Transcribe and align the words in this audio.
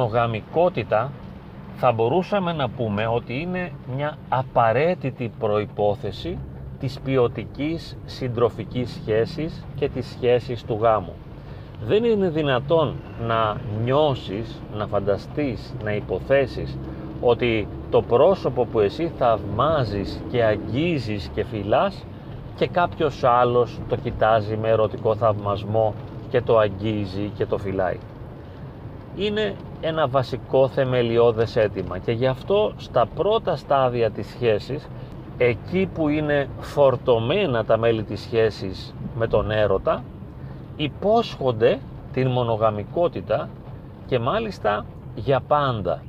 μονογαμικότητα 0.00 1.12
θα 1.76 1.92
μπορούσαμε 1.92 2.52
να 2.52 2.68
πούμε 2.68 3.06
ότι 3.06 3.40
είναι 3.40 3.72
μια 3.94 4.18
απαραίτητη 4.28 5.32
προϋπόθεση 5.38 6.38
της 6.80 7.00
ποιοτικής 7.04 7.96
συντροφικής 8.06 8.90
σχέσης 8.90 9.64
και 9.76 9.88
της 9.88 10.06
σχέσης 10.06 10.64
του 10.64 10.78
γάμου. 10.80 11.12
Δεν 11.84 12.04
είναι 12.04 12.28
δυνατόν 12.28 12.94
να 13.26 13.56
νιώσεις, 13.84 14.62
να 14.74 14.86
φανταστείς, 14.86 15.74
να 15.84 15.92
υποθέσεις 15.92 16.78
ότι 17.20 17.68
το 17.90 18.02
πρόσωπο 18.02 18.64
που 18.64 18.80
εσύ 18.80 19.12
θαυμάζεις 19.18 20.22
και 20.30 20.44
αγγίζεις 20.44 21.30
και 21.34 21.44
φυλάς 21.44 22.04
και 22.56 22.66
κάποιος 22.66 23.24
άλλος 23.24 23.78
το 23.88 23.96
κοιτάζει 23.96 24.56
με 24.56 24.68
ερωτικό 24.68 25.14
θαυμασμό 25.14 25.94
και 26.30 26.40
το 26.40 26.58
αγγίζει 26.58 27.30
και 27.36 27.46
το 27.46 27.58
φυλάει. 27.58 27.98
Είναι 29.16 29.54
ένα 29.80 30.08
βασικό 30.08 30.68
θεμελιώδες 30.68 31.56
αίτημα. 31.56 31.98
Και 31.98 32.12
γι' 32.12 32.26
αυτό 32.26 32.72
στα 32.76 33.06
πρώτα 33.06 33.56
στάδια 33.56 34.10
της 34.10 34.28
σχέσης 34.28 34.88
εκεί 35.38 35.88
που 35.94 36.08
είναι 36.08 36.48
φορτωμένα 36.60 37.64
τα 37.64 37.76
μέλη 37.76 38.02
της 38.02 38.20
σχέσης 38.20 38.94
με 39.14 39.26
τον 39.26 39.50
έρωτα 39.50 40.04
υπόσχονται 40.76 41.78
την 42.12 42.28
μονογαμικότητα 42.28 43.48
και 44.06 44.18
μάλιστα 44.18 44.84
για 45.14 45.40
πάντα. 45.40 46.02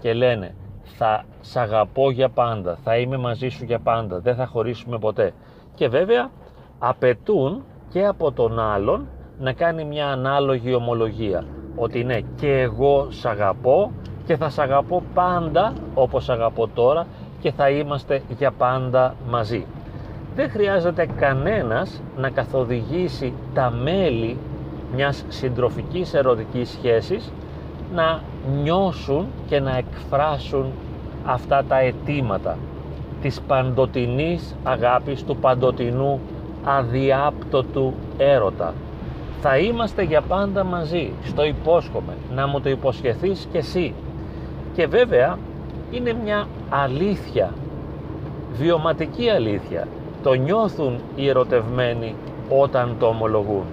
Και 0.00 0.12
λένε 0.12 0.54
θα 0.82 1.24
σ' 1.40 1.56
αγαπώ 1.56 2.10
για 2.10 2.28
πάντα, 2.28 2.78
θα 2.84 2.96
είμαι 2.96 3.16
μαζί 3.16 3.48
σου 3.48 3.64
για 3.64 3.78
πάντα, 3.78 4.18
δεν 4.20 4.34
θα 4.34 4.46
χωρίσουμε 4.46 4.98
ποτέ 4.98 5.32
και 5.74 5.88
βέβαια 5.88 6.30
απαιτούν 6.78 7.64
και 7.88 8.06
από 8.06 8.32
τον 8.32 8.60
άλλον 8.60 9.06
να 9.40 9.52
κάνει 9.52 9.84
μια 9.84 10.08
ανάλογη 10.08 10.74
ομολογία 10.74 11.44
ότι 11.76 12.04
ναι 12.04 12.20
και 12.20 12.60
εγώ 12.60 13.06
σ' 13.10 13.24
αγαπώ 13.24 13.92
και 14.26 14.36
θα 14.36 14.48
σ' 14.48 14.58
αγαπώ 14.58 15.02
πάντα 15.14 15.72
όπως 15.94 16.28
αγαπώ 16.28 16.68
τώρα 16.74 17.06
και 17.40 17.52
θα 17.52 17.70
είμαστε 17.70 18.22
για 18.38 18.50
πάντα 18.50 19.14
μαζί. 19.28 19.66
Δεν 20.34 20.50
χρειάζεται 20.50 21.08
κανένας 21.18 22.02
να 22.16 22.30
καθοδηγήσει 22.30 23.32
τα 23.54 23.70
μέλη 23.70 24.36
μιας 24.94 25.24
συντροφικής 25.28 26.14
ερωτικής 26.14 26.68
σχέσης 26.68 27.32
να 27.94 28.22
νιώσουν 28.62 29.26
και 29.46 29.60
να 29.60 29.76
εκφράσουν 29.76 30.72
αυτά 31.24 31.64
τα 31.68 31.78
αιτήματα 31.78 32.56
της 33.20 33.40
παντοτινής 33.40 34.54
αγάπης, 34.64 35.24
του 35.24 35.36
παντοτινού 35.36 36.20
αδιάπτωτου 36.64 37.94
έρωτα. 38.18 38.74
Θα 39.40 39.58
είμαστε 39.58 40.02
για 40.02 40.20
πάντα 40.20 40.64
μαζί, 40.64 41.12
στο 41.24 41.44
υπόσχομαι, 41.44 42.12
να 42.34 42.46
μου 42.46 42.60
το 42.60 42.70
υποσχεθείς 42.70 43.48
και 43.52 43.58
εσύ. 43.58 43.94
Και 44.74 44.86
βέβαια 44.86 45.38
είναι 45.90 46.12
μια 46.24 46.46
αλήθεια, 46.68 47.52
βιωματική 48.52 49.28
αλήθεια. 49.28 49.88
Το 50.22 50.32
νιώθουν 50.32 50.98
οι 51.16 51.28
ερωτευμένοι 51.28 52.14
όταν 52.48 52.96
το 52.98 53.06
ομολογούν. 53.06 53.64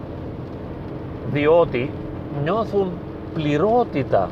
Διότι 1.32 1.92
νιώθουν 2.44 2.92
πληρότητα, 3.34 4.30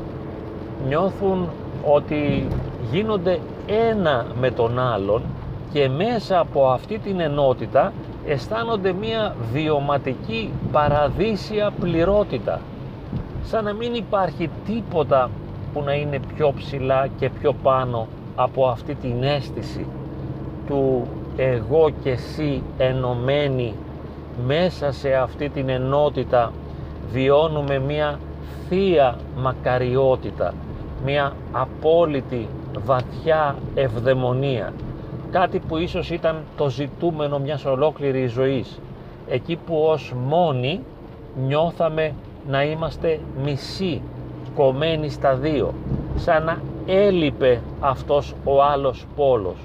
νιώθουν 0.88 1.48
ότι 1.84 2.46
γίνονται 2.92 3.38
ένα 3.66 4.26
με 4.40 4.50
τον 4.50 4.78
άλλον 4.78 5.22
και 5.72 5.88
μέσα 5.88 6.38
από 6.38 6.68
αυτή 6.68 6.98
την 6.98 7.20
ενότητα 7.20 7.92
αισθάνονται 8.26 8.92
μία 8.92 9.34
βιωματική 9.52 10.50
παραδείσια 10.72 11.72
πληρότητα. 11.80 12.60
Σαν 13.44 13.64
να 13.64 13.72
μην 13.72 13.94
υπάρχει 13.94 14.50
τίποτα 14.66 15.30
που 15.72 15.82
να 15.82 15.92
είναι 15.94 16.20
πιο 16.34 16.52
ψηλά 16.56 17.08
και 17.18 17.30
πιο 17.30 17.52
πάνω 17.62 18.06
από 18.34 18.66
αυτή 18.66 18.94
την 18.94 19.22
αίσθηση 19.22 19.86
του 20.66 21.06
εγώ 21.36 21.90
και 22.02 22.10
εσύ 22.10 22.62
ενωμένοι. 22.78 23.74
Μέσα 24.46 24.92
σε 24.92 25.14
αυτή 25.14 25.48
την 25.48 25.68
ενότητα 25.68 26.52
βιώνουμε 27.12 27.78
μία 27.78 28.18
θεία 28.68 29.16
μακαριότητα 29.36 30.54
μία 31.04 31.32
απόλυτη 31.52 32.48
βαθιά 32.84 33.56
ευδαιμονία 33.74 34.72
κάτι 35.34 35.58
που 35.58 35.76
ίσως 35.76 36.10
ήταν 36.10 36.36
το 36.56 36.68
ζητούμενο 36.68 37.38
μιας 37.38 37.64
ολόκληρης 37.64 38.32
ζωής. 38.32 38.80
Εκεί 39.28 39.58
που 39.66 39.76
ως 39.76 40.12
μόνοι 40.26 40.80
νιώθαμε 41.46 42.14
να 42.48 42.64
είμαστε 42.64 43.20
μισοί 43.44 44.02
κομμένοι 44.56 45.08
στα 45.08 45.34
δύο 45.34 45.74
σαν 46.16 46.44
να 46.44 46.58
έλειπε 46.86 47.60
αυτός 47.80 48.34
ο 48.44 48.62
άλλος 48.62 49.06
πόλος. 49.16 49.56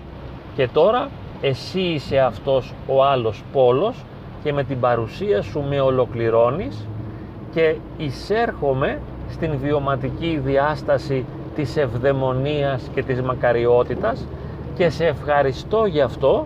Και 0.56 0.68
τώρα 0.68 1.10
εσύ 1.42 1.80
είσαι 1.80 2.20
αυτός 2.20 2.74
ο 2.88 3.04
άλλος 3.04 3.44
πόλος 3.54 4.04
και 4.44 4.54
με 4.54 4.64
την 4.64 4.80
παρουσία 4.80 5.42
σου 5.42 5.64
με 5.70 5.80
ολοκληρώνεις 5.80 6.88
και 7.54 7.76
εισέρχομαι 7.98 9.00
στην 9.30 9.58
βιωματική 9.62 10.42
διάσταση 10.46 11.26
της 11.56 11.78
ευδαιμονίας 11.78 12.90
και 12.94 13.04
της 13.04 13.22
μακαριότητας 13.22 14.28
και 14.80 14.90
σε 14.90 15.06
ευχαριστώ 15.06 15.86
γι' 15.86 16.02
αυτό 16.02 16.46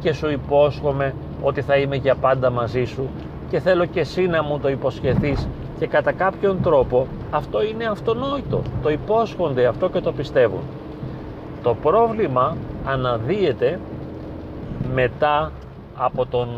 και 0.00 0.12
σου 0.12 0.30
υπόσχομαι 0.30 1.14
ότι 1.42 1.62
θα 1.62 1.76
είμαι 1.76 1.96
για 1.96 2.14
πάντα 2.14 2.50
μαζί 2.50 2.84
σου 2.84 3.08
και 3.50 3.60
θέλω 3.60 3.84
και 3.84 4.00
εσύ 4.00 4.26
να 4.26 4.42
μου 4.42 4.58
το 4.58 4.68
υποσχεθείς 4.68 5.48
και 5.78 5.86
κατά 5.86 6.12
κάποιον 6.12 6.62
τρόπο 6.62 7.06
αυτό 7.30 7.62
είναι 7.62 7.84
αυτονόητο, 7.84 8.62
το 8.82 8.90
υπόσχονται 8.90 9.66
αυτό 9.66 9.88
και 9.88 10.00
το 10.00 10.12
πιστεύουν. 10.12 10.60
Το 11.62 11.74
πρόβλημα 11.74 12.56
αναδύεται 12.84 13.80
μετά 14.94 15.52
από 15.96 16.26
τον 16.26 16.48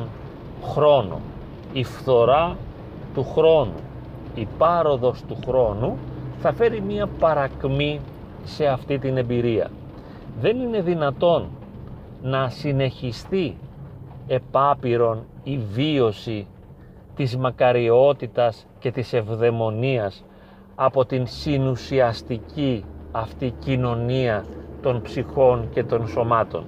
χρόνο, 0.72 1.20
η 1.72 1.84
φθορά 1.84 2.56
του 3.14 3.26
χρόνου, 3.34 3.80
η 4.34 4.48
πάροδος 4.58 5.22
του 5.28 5.36
χρόνου 5.46 5.96
θα 6.40 6.52
φέρει 6.52 6.80
μία 6.80 7.08
παρακμή 7.18 8.00
σε 8.44 8.66
αυτή 8.66 8.98
την 8.98 9.16
εμπειρία. 9.16 9.70
Δεν 10.40 10.60
είναι 10.60 10.80
δυνατόν 10.80 11.48
να 12.22 12.48
συνεχιστεί 12.48 13.56
επάπειρον 14.26 15.22
η 15.42 15.58
βίωση 15.58 16.46
της 17.16 17.36
μακαριότητας 17.36 18.66
και 18.78 18.90
της 18.90 19.12
ευδαιμονίας 19.12 20.24
από 20.74 21.04
την 21.04 21.26
συνουσιαστική 21.26 22.84
αυτή 23.12 23.54
κοινωνία 23.58 24.44
των 24.82 25.02
ψυχών 25.02 25.68
και 25.72 25.84
των 25.84 26.08
σωμάτων. 26.08 26.64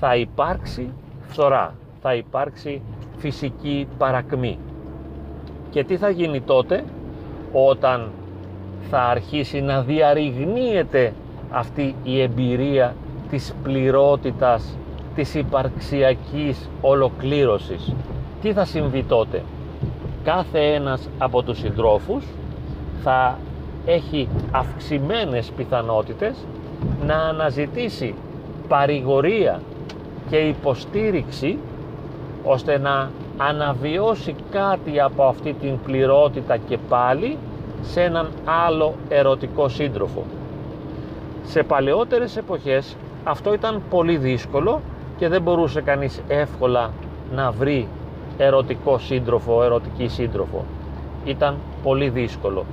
Θα 0.00 0.16
υπάρξει 0.16 0.92
φθορά, 1.28 1.74
θα 2.00 2.14
υπάρξει 2.14 2.82
φυσική 3.16 3.88
παρακμή. 3.98 4.58
Και 5.70 5.84
τι 5.84 5.96
θα 5.96 6.10
γίνει 6.10 6.40
τότε; 6.40 6.84
Όταν 7.52 8.10
θα 8.90 9.02
αρχίσει 9.02 9.60
να 9.60 9.82
διαρριγνύεται 9.82 11.12
αυτή 11.52 11.94
η 12.02 12.20
εμπειρία 12.20 12.94
της 13.30 13.54
πληρότητας, 13.62 14.76
της 15.14 15.34
υπαρξιακής 15.34 16.68
ολοκλήρωσης. 16.80 17.92
Τι 18.42 18.52
θα 18.52 18.64
συμβεί 18.64 19.02
τότε; 19.02 19.42
Κάθε 20.24 20.58
ένας 20.74 21.08
από 21.18 21.42
τους 21.42 21.58
συντρόφους 21.58 22.24
θα 23.02 23.38
έχει 23.86 24.28
αυξημένες 24.50 25.52
πιθανότητες 25.56 26.34
να 27.06 27.14
αναζητήσει 27.14 28.14
παρηγορία 28.68 29.60
και 30.30 30.36
υποστήριξη 30.36 31.58
ώστε 32.44 32.78
να 32.78 33.10
αναβιώσει 33.36 34.34
κάτι 34.50 35.00
από 35.00 35.24
αυτή 35.24 35.52
την 35.52 35.78
πληρότητα 35.84 36.56
και 36.56 36.78
πάλι 36.88 37.38
σε 37.82 38.02
έναν 38.02 38.28
άλλο 38.44 38.94
ερωτικό 39.08 39.68
σύντροφο. 39.68 40.22
Σε 41.44 41.62
παλαιότερες 41.62 42.36
εποχές 42.36 42.96
αυτό 43.24 43.52
ήταν 43.52 43.82
πολύ 43.90 44.16
δύσκολο 44.16 44.80
και 45.18 45.28
δεν 45.28 45.42
μπορούσε 45.42 45.80
κανείς 45.80 46.20
εύκολα 46.28 46.90
να 47.34 47.50
βρει 47.50 47.88
ερωτικό 48.36 48.98
σύντροφο, 48.98 49.62
ερωτική 49.62 50.08
σύντροφο. 50.08 50.64
Ήταν 51.24 51.56
πολύ 51.82 52.08
δύσκολο. 52.08 52.64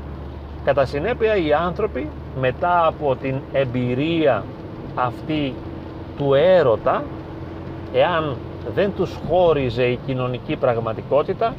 Κατά 0.64 0.86
συνέπεια 0.86 1.36
οι 1.36 1.54
άνθρωποι 1.54 2.10
μετά 2.40 2.86
από 2.86 3.16
την 3.16 3.36
εμπειρία 3.54 4.44
αυτή 4.96 5.54
του 6.18 6.34
έρωτα, 6.34 7.04
εάν 7.94 8.36
δεν 8.76 8.92
τους 8.96 9.20
χώριζε 9.30 9.84
η 9.84 10.00
κοινωνική 10.06 10.56
πραγματικότητα, 10.56 11.54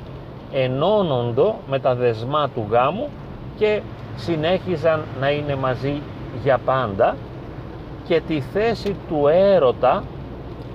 ενώνοντο 0.52 1.54
με 1.68 1.78
τα 1.78 1.94
δεσμά 1.94 2.48
του 2.54 2.66
γάμου 2.70 3.08
και 3.58 3.80
συνέχιζαν 4.16 5.02
να 5.20 5.30
είναι 5.30 5.56
μαζί 5.56 6.00
για 6.42 6.58
πάντα 6.64 7.16
και 8.06 8.20
τη 8.26 8.40
θέση 8.40 8.96
του 9.08 9.26
έρωτα 9.26 10.02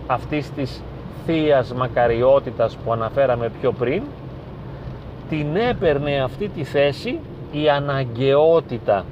αυτής 0.07 0.51
της 0.51 0.81
θείας 1.25 1.73
μακαριότητας 1.73 2.75
που 2.75 2.93
αναφέραμε 2.93 3.51
πιο 3.61 3.71
πριν 3.71 4.03
την 5.29 5.55
έπαιρνε 5.55 6.21
αυτή 6.21 6.49
τη 6.49 6.63
θέση 6.63 7.19
η 7.51 7.69
αναγκαιότητα. 7.69 9.05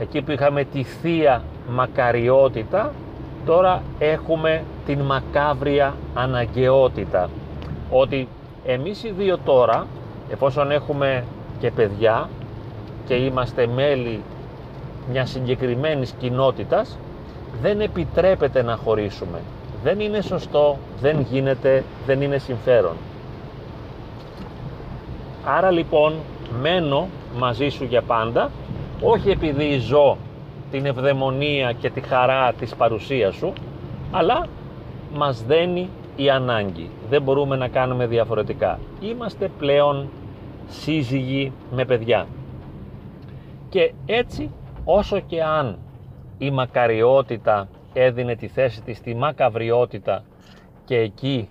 Εκεί 0.00 0.22
που 0.22 0.30
είχαμε 0.30 0.64
τη 0.64 0.82
θεία 0.82 1.42
μακαριότητα 1.68 2.92
τώρα 3.46 3.82
έχουμε 3.98 4.64
την 4.86 5.00
μακάβρια 5.00 5.94
αναγκαιότητα. 6.14 7.30
Ότι 7.90 8.28
εμείς 8.66 9.04
οι 9.04 9.10
δύο 9.10 9.38
τώρα 9.44 9.86
εφόσον 10.30 10.70
έχουμε 10.70 11.24
και 11.60 11.70
παιδιά 11.70 12.28
και 13.06 13.14
είμαστε 13.14 13.66
μέλη 13.66 14.22
μιας 15.10 15.30
συγκεκριμένης 15.30 16.14
κοινότητας 16.18 16.98
δεν 17.62 17.80
επιτρέπεται 17.80 18.62
να 18.62 18.76
χωρίσουμε. 18.76 19.40
Δεν 19.82 20.00
είναι 20.00 20.20
σωστό, 20.20 20.78
δεν 21.00 21.20
γίνεται, 21.20 21.84
δεν 22.06 22.22
είναι 22.22 22.38
συμφέρον. 22.38 22.96
Άρα 25.44 25.70
λοιπόν 25.70 26.14
μένω 26.60 27.08
μαζί 27.38 27.68
σου 27.68 27.84
για 27.84 28.02
πάντα 28.02 28.50
όχι 29.00 29.30
επειδή 29.30 29.78
ζω 29.78 30.16
την 30.70 30.86
ευδαιμονία 30.86 31.72
και 31.72 31.90
τη 31.90 32.00
χαρά 32.00 32.52
της 32.52 32.74
παρουσίας 32.74 33.34
σου 33.34 33.52
αλλά 34.10 34.46
μας 35.14 35.44
δένει 35.46 35.88
η 36.16 36.30
ανάγκη. 36.30 36.90
Δεν 37.10 37.22
μπορούμε 37.22 37.56
να 37.56 37.68
κάνουμε 37.68 38.06
διαφορετικά. 38.06 38.78
Είμαστε 39.00 39.50
πλέον 39.58 40.08
σύζυγοι 40.68 41.52
με 41.70 41.84
παιδιά. 41.84 42.26
Και 43.68 43.92
έτσι 44.06 44.50
όσο 44.84 45.20
και 45.20 45.42
αν 45.42 45.78
η 46.38 46.50
μακαριότητα 46.50 47.68
έδινε 47.92 48.36
τη 48.36 48.48
θέση 48.48 48.82
της 48.82 48.96
στη 48.96 49.14
μακαβριότητα 49.14 50.24
και 50.84 50.96
εκεί 50.96 51.48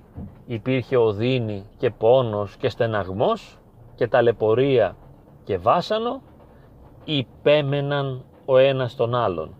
υπήρχε 0.47 0.97
οδύνη 0.97 1.63
και 1.77 1.89
πόνος 1.89 2.55
και 2.55 2.69
στεναγμός 2.69 3.57
και 3.95 4.07
ταλαιπωρία 4.07 4.95
και 5.43 5.57
βάσανο 5.57 6.21
υπέμεναν 7.05 8.23
ο 8.45 8.57
ένας 8.57 8.95
τον 8.95 9.15
άλλον. 9.15 9.55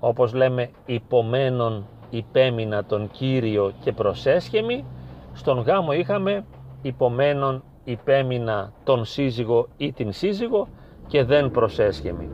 Όπως 0.00 0.34
λέμε 0.34 0.70
υπομένων 0.86 1.86
υπέμεινα 2.10 2.84
τον 2.84 3.10
Κύριο 3.10 3.72
και 3.80 3.92
προσέσχεμη 3.92 4.84
στον 5.32 5.58
γάμο 5.58 5.92
είχαμε 5.92 6.44
υπομένων 6.82 7.62
υπέμεινα 7.84 8.72
τον 8.84 9.04
σύζυγο 9.04 9.68
ή 9.76 9.92
την 9.92 10.12
σύζυγο 10.12 10.68
και 11.06 11.24
δεν 11.24 11.50
προσέσχεμη 11.50 12.28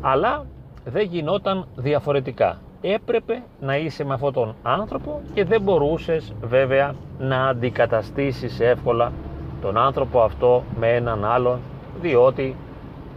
αλλά 0.00 0.46
δεν 0.84 1.06
γινόταν 1.06 1.66
διαφορετικά. 1.76 2.58
Έπρεπε 2.80 3.42
να 3.60 3.76
είσαι 3.76 4.04
με 4.04 4.14
αυτόν 4.14 4.32
τον 4.32 4.54
άνθρωπο 4.62 5.20
και 5.34 5.44
δεν 5.44 5.62
μπορούσες 5.62 6.32
βέβαια 6.42 6.94
να 7.18 7.46
αντικαταστήσεις 7.48 8.60
εύκολα 8.60 9.12
τον 9.60 9.76
άνθρωπο 9.76 10.20
αυτό 10.22 10.62
με 10.78 10.94
έναν 10.94 11.24
άλλον 11.24 11.58
διότι 12.00 12.56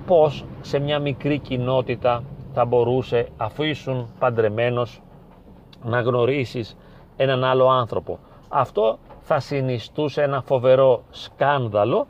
πως 0.05 0.45
σε 0.61 0.79
μια 0.79 0.99
μικρή 0.99 1.39
κοινότητα 1.39 2.23
θα 2.53 2.65
μπορούσε 2.65 3.27
αφού 3.37 3.63
ήσουν 3.63 4.07
παντρεμένος 4.19 5.01
να 5.83 6.01
γνωρίσεις 6.01 6.77
έναν 7.17 7.43
άλλο 7.43 7.69
άνθρωπο. 7.69 8.19
Αυτό 8.49 8.97
θα 9.21 9.39
συνιστούσε 9.39 10.21
ένα 10.21 10.41
φοβερό 10.41 11.03
σκάνδαλο 11.09 12.07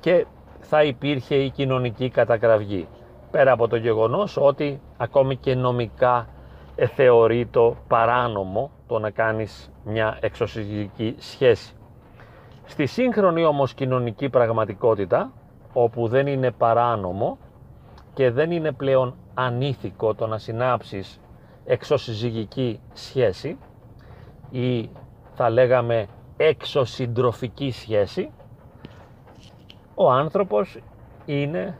και 0.00 0.26
θα 0.60 0.82
υπήρχε 0.82 1.34
η 1.34 1.50
κοινωνική 1.50 2.08
κατακραυγή 2.08 2.86
πέρα 3.30 3.52
από 3.52 3.68
το 3.68 3.76
γεγονός 3.76 4.36
ότι 4.36 4.80
ακόμη 4.96 5.36
και 5.36 5.54
νομικά 5.54 6.28
θεωρεί 6.94 7.46
το 7.46 7.76
παράνομο 7.88 8.70
το 8.86 8.98
να 8.98 9.10
κάνεις 9.10 9.70
μια 9.84 10.18
εξωσυγική 10.20 11.14
σχέση. 11.18 11.74
Στη 12.64 12.86
σύγχρονη 12.86 13.44
όμως 13.44 13.74
κοινωνική 13.74 14.28
πραγματικότητα 14.28 15.32
όπου 15.72 16.08
δεν 16.08 16.26
είναι 16.26 16.50
παράνομο 16.50 17.38
και 18.14 18.30
δεν 18.30 18.50
είναι 18.50 18.72
πλέον 18.72 19.14
ανήθικο 19.34 20.14
το 20.14 20.26
να 20.26 20.38
συνάψεις 20.38 21.20
εξωσυζυγική 21.64 22.80
σχέση 22.92 23.58
ή 24.50 24.90
θα 25.34 25.50
λέγαμε 25.50 26.06
εξωσυντροφική 26.36 27.70
σχέση 27.70 28.30
ο 29.94 30.10
άνθρωπος 30.10 30.78
είναι 31.26 31.78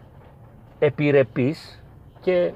επιρρεπής 0.81 1.83
και 2.21 2.53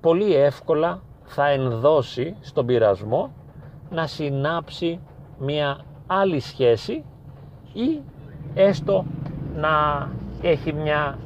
πολύ 0.00 0.34
εύκολα 0.34 1.00
θα 1.24 1.48
ενδώσει 1.48 2.36
στον 2.40 2.66
πειρασμό 2.66 3.32
να 3.90 4.06
συνάψει 4.06 5.00
μια 5.38 5.78
άλλη 6.06 6.40
σχέση 6.40 7.04
ή 7.72 8.00
έστω 8.54 9.04
να 9.56 10.08
έχει 10.42 10.72
μια 10.72 11.18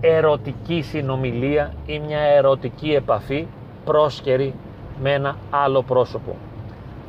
ερωτική 0.00 0.82
συνομιλία 0.82 1.74
ή 1.86 1.98
μια 1.98 2.20
ερωτική 2.20 2.90
επαφή 2.92 3.46
πρόσκαιρη 3.84 4.54
με 5.02 5.12
ένα 5.12 5.36
άλλο 5.50 5.82
πρόσωπο. 5.82 6.36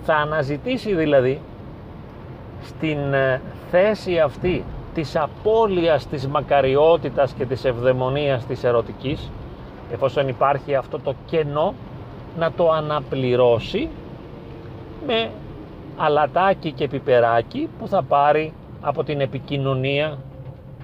Θα 0.04 0.16
αναζητήσει 0.16 0.96
δηλαδή 0.96 1.42
στην 2.64 3.14
ε, 3.14 3.42
θέση 3.72 4.20
αυτή 4.20 4.64
της 5.00 5.16
απώλειας 5.16 6.07
της 6.07 6.28
μακαριότητας 6.28 7.34
και 7.34 7.46
της 7.46 7.66
ευδαιμονίας 7.66 8.46
της 8.46 8.63
ερωτικής 8.63 9.30
εφόσον 9.92 10.28
υπάρχει 10.28 10.75
αυτό 10.75 11.00
το 11.00 11.16
κενό 11.25 11.74
να 12.38 12.51
το 12.51 12.72
αναπληρώσει 12.72 13.90
με 15.07 15.31
αλατάκι 15.98 16.72
και 16.72 16.88
πιπεράκι 16.88 17.69
που 17.80 17.88
θα 17.88 18.04
πάρει 18.04 18.54
από 18.81 19.04
την 19.04 19.22
επικοινωνία 19.22 20.18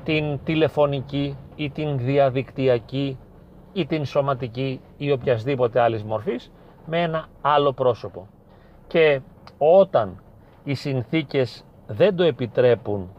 την 0.03 0.39
τηλεφωνική 0.43 1.37
ή 1.55 1.69
την 1.69 1.97
διαδικτυακή 1.97 3.17
ή 3.73 3.85
την 3.85 4.05
σωματική 4.05 4.79
ή 4.97 5.11
οποιασδήποτε 5.11 5.79
άλλης 5.79 6.03
μορφής 6.03 6.51
με 6.85 7.01
ένα 7.01 7.25
άλλο 7.41 7.73
πρόσωπο. 7.73 8.27
Και 8.87 9.21
όταν 9.57 10.21
οι 10.63 10.73
συνθήκες 10.73 11.63
δεν 11.87 12.15
το 12.15 12.23
επιτρέπουν 12.23 13.09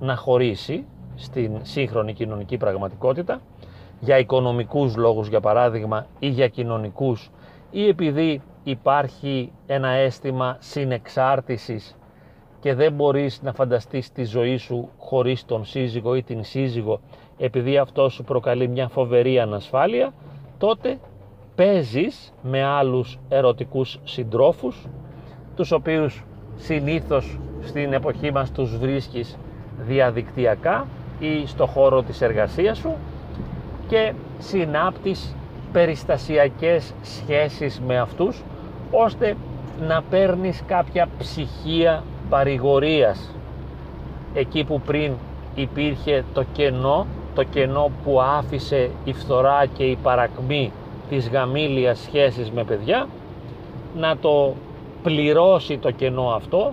να 0.00 0.16
χωρίσει 0.16 0.84
στην 1.14 1.58
σύγχρονη 1.62 2.12
κοινωνική 2.12 2.56
πραγματικότητα 2.56 3.40
για 4.00 4.18
οικονομικούς 4.18 4.96
λόγους 4.96 5.28
για 5.28 5.40
παράδειγμα 5.40 6.06
ή 6.18 6.28
για 6.28 6.48
κοινωνικούς 6.48 7.30
ή 7.70 7.88
επειδή 7.88 8.42
υπάρχει 8.64 9.52
ένα 9.66 9.88
αίσθημα 9.88 10.56
συνεξάρτησης 10.58 11.96
και 12.60 12.74
δεν 12.74 12.92
μπορείς 12.92 13.42
να 13.42 13.52
φανταστείς 13.52 14.12
τη 14.12 14.24
ζωή 14.24 14.56
σου 14.56 14.88
χωρίς 14.98 15.44
τον 15.44 15.64
σύζυγο 15.64 16.14
ή 16.14 16.22
την 16.22 16.44
σύζυγο 16.44 17.00
επειδή 17.38 17.78
αυτό 17.78 18.08
σου 18.08 18.24
προκαλεί 18.24 18.68
μια 18.68 18.88
φοβερή 18.88 19.40
ανασφάλεια 19.40 20.12
τότε 20.58 20.98
παίζεις 21.54 22.32
με 22.42 22.62
άλλους 22.62 23.18
ερωτικούς 23.28 24.00
συντρόφους 24.04 24.86
τους 25.56 25.72
οποίους 25.72 26.24
συνήθως 26.56 27.38
στην 27.60 27.92
εποχή 27.92 28.32
μας 28.32 28.52
τους 28.52 28.76
βρίσκεις 28.78 29.38
διαδικτυακά 29.86 30.86
ή 31.18 31.46
στο 31.46 31.66
χώρο 31.66 32.02
της 32.02 32.20
εργασίας 32.20 32.78
σου 32.78 32.94
και 33.88 34.12
συνάπτεις 34.38 35.34
περιστασιακές 35.72 36.92
σχέσεις 37.02 37.80
με 37.86 37.98
αυτούς 37.98 38.42
ώστε 38.90 39.36
να 39.80 40.02
παίρνεις 40.02 40.62
κάποια 40.66 41.08
ψυχία 41.18 42.02
παρηγορίας. 42.28 43.34
Εκεί 44.34 44.64
που 44.64 44.80
πριν 44.80 45.12
υπήρχε 45.54 46.24
το 46.32 46.44
κενό 46.52 47.06
το 47.34 47.42
κενό 47.42 47.90
που 48.04 48.20
άφησε 48.20 48.90
η 49.04 49.12
φθορά 49.12 49.66
και 49.66 49.84
η 49.84 49.96
παρακμή 50.02 50.72
της 51.08 51.28
γαμήλιας 51.28 51.98
σχέσης 51.98 52.50
με 52.50 52.64
παιδιά 52.64 53.06
να 53.96 54.16
το 54.16 54.54
πληρώσει 55.02 55.78
το 55.78 55.90
κενό 55.90 56.28
αυτό 56.28 56.72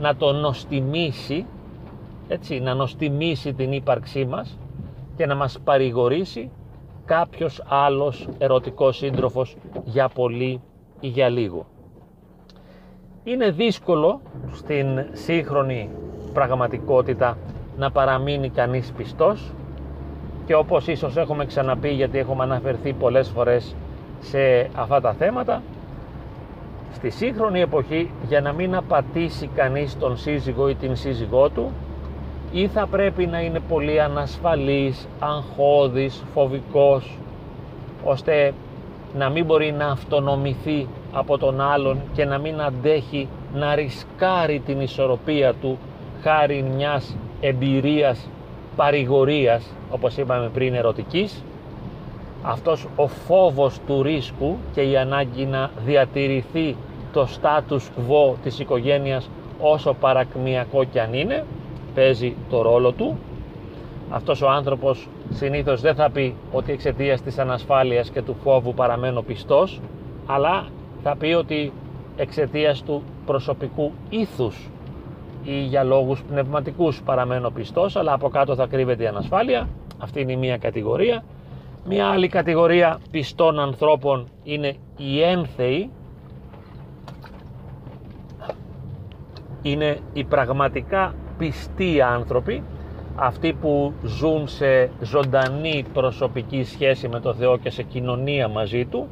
να 0.00 0.16
το 0.16 0.32
νοστιμήσει 0.32 1.46
έτσι, 2.28 2.60
να 2.60 2.74
νοστιμήσει 2.74 3.52
την 3.52 3.72
ύπαρξή 3.72 4.24
μας 4.24 4.58
και 5.16 5.26
να 5.26 5.34
μας 5.34 5.58
παρηγορήσει 5.64 6.50
κάποιος 7.04 7.62
άλλος 7.68 8.28
ερωτικός 8.38 8.96
σύντροφος 8.96 9.56
για 9.84 10.08
πολύ 10.08 10.60
ή 11.00 11.08
για 11.08 11.28
λίγο. 11.28 11.66
Είναι 13.24 13.50
δύσκολο 13.50 14.20
στην 14.52 14.86
σύγχρονη 15.12 15.90
πραγματικότητα 16.32 17.38
να 17.76 17.90
παραμείνει 17.90 18.48
κανείς 18.50 18.92
πιστός 18.96 19.52
και 20.46 20.54
όπως 20.54 20.86
ίσως 20.86 21.16
έχουμε 21.16 21.46
ξαναπεί 21.46 21.88
γιατί 21.88 22.18
έχουμε 22.18 22.42
αναφερθεί 22.42 22.92
πολλές 22.92 23.28
φορές 23.28 23.74
σε 24.20 24.70
αυτά 24.74 25.00
τα 25.00 25.12
θέματα 25.12 25.62
στη 26.92 27.10
σύγχρονη 27.10 27.60
εποχή 27.60 28.10
για 28.28 28.40
να 28.40 28.52
μην 28.52 28.74
απατήσει 28.74 29.46
κανείς 29.54 29.98
τον 29.98 30.16
σύζυγο 30.16 30.68
ή 30.68 30.74
την 30.74 30.96
σύζυγό 30.96 31.48
του 31.48 31.72
ή 32.52 32.66
θα 32.66 32.86
πρέπει 32.86 33.26
να 33.26 33.40
είναι 33.40 33.60
πολύ 33.68 34.00
ανασφαλής, 34.00 35.08
αγχώδης, 35.18 36.24
φοβικός 36.34 37.18
ώστε 38.04 38.54
να 39.14 39.28
μην 39.28 39.44
μπορεί 39.44 39.72
να 39.72 39.86
αυτονομηθεί 39.86 40.86
από 41.12 41.38
τον 41.38 41.60
άλλον 41.60 42.00
και 42.14 42.24
να 42.24 42.38
μην 42.38 42.60
αντέχει 42.60 43.28
να 43.54 43.74
ρισκάρει 43.74 44.62
την 44.66 44.80
ισορροπία 44.80 45.54
του 45.54 45.78
χάρη 46.22 46.64
μιας 46.76 47.16
εμπειρίας 47.40 48.28
παρηγορίας 48.76 49.70
όπως 49.90 50.16
είπαμε 50.16 50.48
πριν 50.48 50.74
ερωτικής. 50.74 51.44
Αυτός 52.42 52.86
ο 52.96 53.06
φόβος 53.06 53.78
του 53.86 54.02
ρίσκου 54.02 54.56
και 54.74 54.80
η 54.80 54.96
ανάγκη 54.96 55.46
να 55.46 55.70
διατηρηθεί 55.84 56.76
το 57.12 57.28
status 57.40 57.80
quo 57.80 58.34
της 58.42 58.58
οικογένειας 58.58 59.30
όσο 59.60 59.94
παρακμιακό 60.00 60.84
κι 60.84 60.98
αν 60.98 61.14
είναι 61.14 61.44
παίζει 61.94 62.36
το 62.50 62.62
ρόλο 62.62 62.92
του. 62.92 63.18
Αυτός 64.10 64.42
ο 64.42 64.48
άνθρωπος 64.48 65.08
συνήθως 65.30 65.80
δεν 65.80 65.94
θα 65.94 66.10
πει 66.10 66.34
ότι 66.52 66.72
εξαιτίας 66.72 67.22
της 67.22 67.38
ανασφάλειας 67.38 68.10
και 68.10 68.22
του 68.22 68.36
φόβου 68.42 68.74
παραμένω 68.74 69.22
πιστός 69.22 69.80
αλλά 70.26 70.66
θα 71.02 71.16
πει 71.16 71.32
ότι 71.32 71.72
εξαιτίας 72.16 72.82
του 72.82 73.02
προσωπικού 73.26 73.92
ήθους 74.08 74.68
ή 75.44 75.60
για 75.64 75.82
λόγους 75.82 76.22
πνευματικούς 76.22 77.02
παραμένω 77.02 77.50
πιστός 77.50 77.96
αλλά 77.96 78.12
από 78.12 78.28
κάτω 78.28 78.54
θα 78.54 78.66
κρύβεται 78.66 79.02
η 79.02 79.06
ανασφάλεια. 79.06 79.68
Αυτή 79.98 80.20
είναι 80.20 80.32
η 80.32 80.36
μία 80.36 80.56
κατηγορία. 80.56 81.24
Μία 81.88 82.06
άλλη 82.06 82.28
κατηγορία 82.28 82.98
πιστών 83.10 83.58
ανθρώπων 83.58 84.28
είναι 84.42 84.76
οι 84.96 85.22
ένθεοι. 85.22 85.90
Είναι 89.62 89.98
οι 90.12 90.24
πραγματικά 90.24 91.14
πιστοί 91.38 92.02
άνθρωποι 92.02 92.62
αυτοί 93.16 93.52
που 93.52 93.92
ζουν 94.02 94.48
σε 94.48 94.90
ζωντανή 95.00 95.84
προσωπική 95.92 96.64
σχέση 96.64 97.08
με 97.08 97.20
τον 97.20 97.34
Θεό 97.34 97.56
και 97.58 97.70
σε 97.70 97.82
κοινωνία 97.82 98.48
μαζί 98.48 98.84
Του 98.84 99.08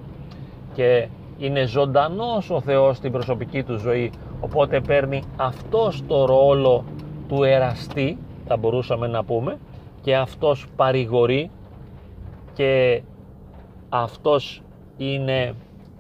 και 0.75 1.09
είναι 1.39 1.67
ζωντανός 1.67 2.51
ο 2.51 2.61
Θεός 2.61 2.97
στην 2.97 3.13
προσωπική 3.13 3.63
του 3.63 3.79
ζωή 3.79 4.13
οπότε 4.41 4.81
παίρνει 4.81 5.23
αυτός 5.37 6.03
το 6.07 6.25
ρόλο 6.25 6.85
του 7.29 7.43
εραστή 7.43 8.19
θα 8.47 8.57
μπορούσαμε 8.57 9.07
να 9.07 9.25
πούμε 9.25 9.59
και 10.03 10.17
αυτός 10.17 10.67
παρηγορεί 10.77 11.51
και 12.55 13.03
αυτός 13.89 14.63
είναι 14.97 15.55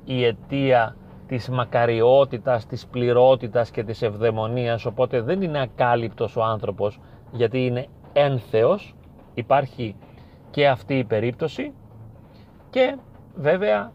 η 0.04 0.24
αιτία 0.24 0.96
της 1.28 1.48
μακαριότητας, 1.48 2.66
της 2.66 2.86
πληρότητας 2.86 3.70
και 3.70 3.84
της 3.84 4.02
ευδαιμονίας. 4.02 4.84
Οπότε 4.86 5.20
δεν 5.20 5.42
είναι 5.42 5.60
ακάλυπτος 5.60 6.36
ο 6.36 6.42
άνθρωπος 6.42 7.00
γιατί 7.32 7.66
είναι 7.66 7.86
ένθεος. 8.12 8.94
Υπάρχει 9.34 9.96
και 10.50 10.68
αυτή 10.68 10.98
η 10.98 11.04
περίπτωση. 11.04 11.72
Και 12.70 12.96
βέβαια 13.34 13.92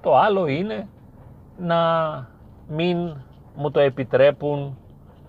το 0.00 0.16
άλλο 0.16 0.46
είναι 0.46 0.88
να 1.58 1.78
μην 2.68 3.16
μου 3.56 3.70
το 3.70 3.80
επιτρέπουν 3.80 4.78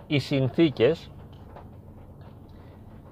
οι 0.07 0.19
συνθήκες. 0.19 1.12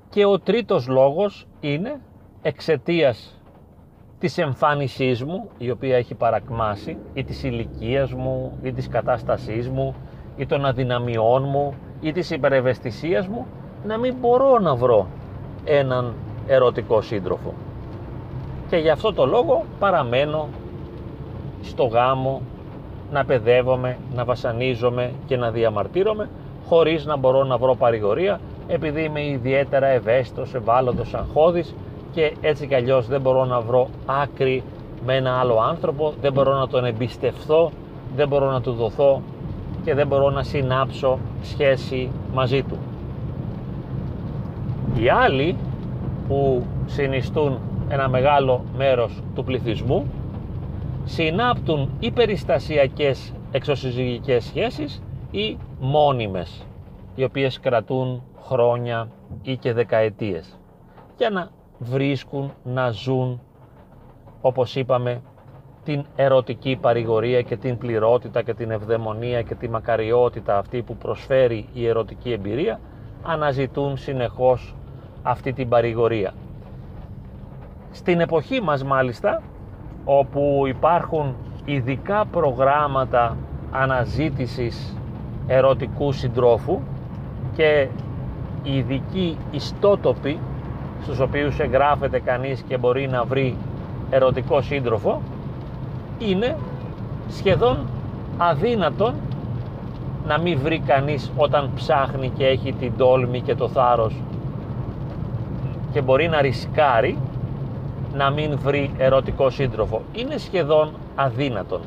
Και 0.10 0.26
ο 0.26 0.40
τρίτος 0.40 0.88
λόγος 0.88 1.48
είναι 1.60 2.02
εξαιτίας 2.42 3.37
της 4.20 4.38
εμφάνισής 4.38 5.24
μου 5.24 5.50
η 5.58 5.70
οποία 5.70 5.98
έχει 5.98 6.16
παρακμάσει 6.16 6.98
ή 7.14 7.24
της 7.24 7.44
ηλικίας 7.44 8.14
μου 8.14 8.58
ή 8.64 8.72
της 8.74 8.88
κατάστασής 8.88 9.70
μου 9.70 9.96
ή 10.38 10.46
των 10.46 10.66
αδυναμιών 10.66 11.44
μου 11.44 11.74
ή 12.02 12.12
της 12.12 12.30
υπερευαισθησίας 12.32 13.28
μου 13.28 13.46
να 13.86 13.98
μην 13.98 14.16
μπορώ 14.20 14.60
να 14.60 14.76
βρω 14.76 15.08
έναν 15.66 16.14
ερωτικό 16.48 17.02
σύντροφο. 17.02 17.54
Και 18.70 18.78
γι' 18.78 18.90
αυτό 18.90 19.14
το 19.14 19.26
λόγο 19.26 19.64
παραμένω 19.80 20.48
στο 21.62 21.84
γάμο 21.84 22.42
να 23.12 23.26
παιδεύομαι, 23.26 23.98
να 24.16 24.26
βασανίζομαι 24.26 25.12
και 25.26 25.38
να 25.38 25.52
διαμαρτύρομαι 25.52 26.30
χωρίς 26.68 27.06
να 27.06 27.18
μπορώ 27.18 27.44
να 27.44 27.58
βρω 27.58 27.76
παρηγορία 27.76 28.40
επειδή 28.68 29.04
είμαι 29.04 29.26
ιδιαίτερα 29.26 29.88
ευαίσθητος, 29.88 30.54
ευάλωτος, 30.54 31.14
αγχώδης 31.14 31.76
και 32.18 32.36
έτσι 32.42 32.68
κι 32.68 32.76
αλλιώς 32.76 33.08
δεν 33.08 33.22
μπορώ 33.22 33.46
να 33.46 33.62
βρω 33.62 33.90
άκρη 34.06 34.64
με 35.06 35.16
ένα 35.16 35.40
άλλο 35.40 35.60
άνθρωπο, 35.60 36.14
δεν 36.22 36.34
μπορώ 36.34 36.54
να 36.58 36.68
τον 36.68 36.86
εμπιστευθώ, 36.86 37.72
δεν 38.16 38.28
μπορώ 38.28 38.52
να 38.52 38.62
του 38.62 38.72
δοθώ 38.72 39.22
και 39.84 39.94
δεν 39.94 40.08
μπορώ 40.08 40.30
να 40.30 40.44
συνάψω 40.44 41.20
σχέση 41.42 42.10
μαζί 42.34 42.64
του. 42.64 42.78
Οι 44.96 45.10
άλλοι 45.10 45.56
που 46.28 46.66
συνιστούν 46.86 47.60
ένα 47.90 48.10
μεγάλο 48.10 48.64
μέρος 48.78 49.22
του 49.36 49.44
πληθυσμού 49.44 50.06
συνάπτουν 51.06 51.90
ή 52.00 52.12
περιστασιακές 52.12 53.34
εξωσυζυγικές 53.52 54.44
σχέσεις 54.44 55.02
ή 55.32 55.58
μόνιμες 55.80 56.66
οι 57.16 57.24
οποίες 57.24 57.60
κρατούν 57.60 58.22
χρόνια 58.48 59.08
ή 59.42 59.56
και 59.58 59.74
δεκαετίες 59.74 60.58
για 61.18 61.30
να 61.30 61.50
βρίσκουν, 61.80 62.54
να 62.64 62.90
ζουν 62.90 63.42
όπως 64.42 64.76
είπαμε 64.76 65.22
την 65.84 66.06
ερωτική 66.16 66.78
παρηγορία 66.82 67.42
και 67.42 67.58
την 67.58 67.78
πληρότητα 67.78 68.42
και 68.42 68.54
την 68.54 68.72
ευδαιμονία 68.72 69.42
και 69.42 69.56
τη 69.56 69.70
μακαριότητα 69.70 70.58
αυτή 70.58 70.82
που 70.82 70.96
προσφέρει 70.96 71.70
η 71.74 71.88
ερωτική 71.88 72.32
εμπειρία 72.32 72.80
αναζητούν 73.24 73.98
συνεχώς 73.98 74.76
αυτή 75.24 75.54
την 75.54 75.70
παρηγορία. 75.70 76.34
Στην 77.92 78.20
εποχή 78.20 78.62
μας 78.62 78.84
μάλιστα 78.84 79.42
όπου 80.06 80.64
υπάρχουν 80.68 81.36
ειδικά 81.66 82.26
προγράμματα 82.26 83.38
αναζήτησης 83.72 84.98
ερωτικού 85.48 86.12
συντρόφου 86.12 86.80
και 87.56 87.88
ειδικοί 88.64 89.38
ιστότοποι 89.52 90.40
στους 91.04 91.20
οποίους 91.20 91.60
εγγράφεται 91.60 92.20
κανείς 92.20 92.62
και 92.62 92.77
μπορεί 92.77 93.08
να 93.08 93.24
βρει 93.24 93.56
ερωτικό 94.10 94.62
σύντροφο 94.62 95.22
είναι 96.20 96.58
σχεδόν 97.30 97.77
αδύνατον 98.38 99.13
να 100.27 100.39
μην 100.39 100.60
βρει 100.63 100.80
κανείς 100.80 101.32
όταν 101.36 101.70
ψάχνει 101.75 102.30
και 102.30 102.46
έχει 102.46 102.74
την 102.74 102.94
τόλμη 102.98 103.42
και 103.42 103.56
το 103.56 103.68
θάρρος 103.68 104.13
και 105.92 106.01
μπορεί 106.01 106.27
να 106.27 106.42
ρισκάρει 106.42 107.18
να 108.13 108.30
μην 108.30 108.58
βρει 108.63 108.92
ερωτικό 108.98 109.50
σύντροφο. 109.50 110.01
Είναι 110.13 110.38
σχεδόν 110.38 110.92
αδύνατον. 111.16 111.82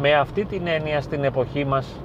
Με 0.00 0.14
αυτή 0.14 0.44
την 0.44 0.66
έννοια 0.66 1.00
στην 1.00 1.24
εποχή 1.24 1.64
μας 1.64 2.00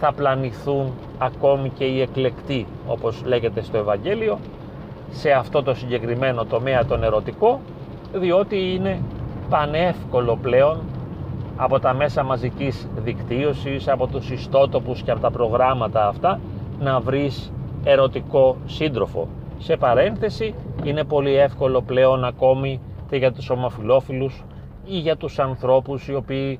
θα 0.00 0.12
πλανηθούν 0.12 0.92
ακόμη 1.18 1.68
και 1.68 1.84
οι 1.84 2.00
εκλεκτοί, 2.00 2.66
όπως 2.86 3.22
λέγεται 3.24 3.62
στο 3.62 3.78
Ευαγγέλιο, 3.78 4.38
σε 5.14 5.30
αυτό 5.30 5.62
το 5.62 5.74
συγκεκριμένο 5.74 6.44
τομέα 6.44 6.84
τον 6.84 7.02
ερωτικό, 7.02 7.60
διότι 8.12 8.74
είναι 8.74 9.00
πανεύκολο 9.48 10.38
πλέον 10.42 10.80
από 11.56 11.78
τα 11.80 11.94
μέσα 11.94 12.22
μαζικής 12.22 12.88
δικτύωσης, 12.96 13.88
από 13.88 14.06
τους 14.06 14.30
ιστότοπους 14.30 15.02
και 15.02 15.10
από 15.10 15.20
τα 15.20 15.30
προγράμματα 15.30 16.06
αυτά 16.08 16.40
να 16.80 17.00
βρεις 17.00 17.52
ερωτικό 17.84 18.56
σύντροφο. 18.66 19.28
Σε 19.58 19.76
παρένθεση 19.76 20.54
είναι 20.84 21.04
πολύ 21.04 21.36
εύκολο 21.36 21.82
πλέον 21.82 22.24
ακόμη 22.24 22.80
και 23.10 23.16
για 23.16 23.32
τους 23.32 23.50
ομοφιλόφιλους 23.50 24.44
ή 24.84 24.96
για 24.98 25.16
τους 25.16 25.38
ανθρώπους 25.38 26.08
οι 26.08 26.14
οποίοι 26.14 26.58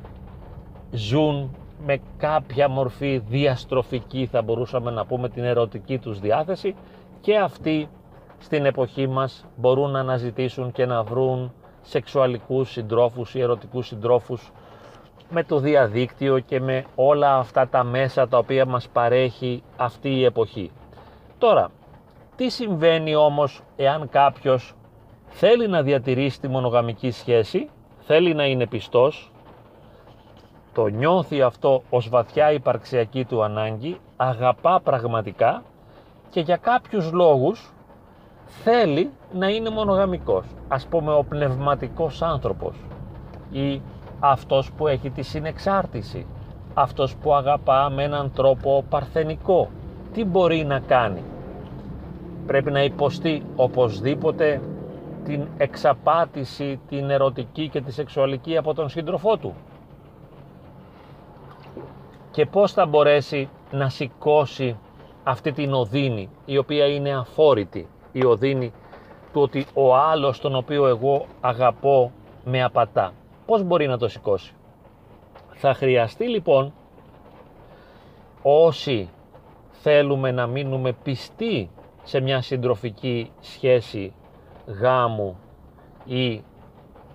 ζουν 0.90 1.50
με 1.86 2.00
κάποια 2.16 2.68
μορφή 2.68 3.22
διαστροφική 3.28 4.28
θα 4.30 4.42
μπορούσαμε 4.42 4.90
να 4.90 5.04
πούμε 5.04 5.28
την 5.28 5.44
ερωτική 5.44 5.98
τους 5.98 6.20
διάθεση 6.20 6.74
και 7.20 7.38
αυτοί 7.38 7.88
στην 8.44 8.64
εποχή 8.64 9.06
μας 9.06 9.44
μπορούν 9.56 9.90
να 9.90 10.00
αναζητήσουν 10.00 10.72
και 10.72 10.86
να 10.86 11.02
βρουν 11.02 11.52
σεξουαλικούς 11.82 12.70
συντρόφους 12.70 13.34
ή 13.34 13.40
ερωτικούς 13.40 13.86
συντρόφους 13.86 14.52
με 15.30 15.44
το 15.44 15.58
διαδίκτυο 15.58 16.38
και 16.38 16.60
με 16.60 16.84
όλα 16.94 17.36
αυτά 17.36 17.68
τα 17.68 17.84
μέσα 17.84 18.28
τα 18.28 18.38
οποία 18.38 18.66
μας 18.66 18.88
παρέχει 18.88 19.62
αυτή 19.76 20.08
η 20.08 20.24
εποχή. 20.24 20.70
Τώρα, 21.38 21.70
τι 22.36 22.48
συμβαίνει 22.48 23.14
όμως 23.14 23.60
εάν 23.76 24.08
κάποιος 24.08 24.74
θέλει 25.28 25.68
να 25.68 25.82
διατηρήσει 25.82 26.40
τη 26.40 26.48
μονογαμική 26.48 27.10
σχέση, 27.10 27.68
θέλει 28.00 28.34
να 28.34 28.44
είναι 28.44 28.66
πιστός, 28.66 29.32
το 30.74 30.86
νιώθει 30.86 31.42
αυτό 31.42 31.82
ως 31.90 32.08
βαθιά 32.08 32.52
υπαρξιακή 32.52 33.24
του 33.24 33.42
ανάγκη, 33.42 34.00
αγαπά 34.16 34.80
πραγματικά 34.80 35.62
και 36.30 36.40
για 36.40 36.56
κάποιους 36.56 37.12
λόγους 37.12 37.73
θέλει 38.46 39.10
να 39.32 39.48
είναι 39.48 39.70
μονογαμικός. 39.70 40.44
Ας 40.68 40.86
πούμε 40.86 41.12
ο 41.14 41.24
πνευματικός 41.24 42.22
άνθρωπος 42.22 42.76
ή 43.50 43.80
αυτός 44.20 44.72
που 44.72 44.86
έχει 44.86 45.10
τη 45.10 45.22
συνεξάρτηση, 45.22 46.26
αυτός 46.74 47.16
που 47.16 47.34
αγαπά 47.34 47.90
με 47.90 48.02
έναν 48.02 48.32
τρόπο 48.32 48.84
παρθενικό. 48.88 49.70
Τι 50.12 50.24
μπορεί 50.24 50.64
να 50.64 50.78
κάνει; 50.80 51.22
Πρέπει 52.46 52.70
να 52.70 52.82
υποστεί 52.82 53.42
οπωσδήποτε 53.56 54.60
την 55.24 55.48
εξαπάτηση, 55.56 56.80
την 56.88 57.10
ερωτική 57.10 57.68
και 57.68 57.80
τη 57.80 57.92
σεξουαλική 57.92 58.56
από 58.56 58.74
τον 58.74 58.88
σύντροφό 58.88 59.36
του; 59.36 59.54
Και 62.30 62.46
πώς 62.46 62.72
θα 62.72 62.86
μπορέσει 62.86 63.48
να 63.70 63.88
σηκώσει 63.88 64.76
αυτή 65.24 65.52
την 65.52 65.72
οδύνη 65.72 66.28
η 66.44 66.58
οποία 66.58 66.86
είναι 66.86 67.10
αφόρητη; 67.16 67.88
Η 68.14 68.24
οδύνη 68.24 68.72
του 69.32 69.40
ότι 69.40 69.66
ο 69.74 69.96
άλλος 69.96 70.40
τον 70.40 70.54
οποίο 70.54 70.86
εγώ 70.86 71.26
αγαπώ 71.40 72.12
με 72.44 72.62
απατά. 72.62 73.12
Πώς 73.46 73.62
μπορεί 73.62 73.86
να 73.86 73.98
το 73.98 74.08
σηκώσει; 74.08 74.54
Θα 75.52 75.74
χρειαστεί 75.74 76.28
λοιπόν 76.28 76.72
όσοι 78.42 79.08
θέλουμε 79.70 80.30
να 80.30 80.46
μείνουμε 80.46 80.92
πιστοί 80.92 81.70
σε 82.02 82.20
μια 82.20 82.42
συντροφική 82.42 83.30
σχέση 83.40 84.12
γάμου 84.66 85.36
ή 86.04 86.42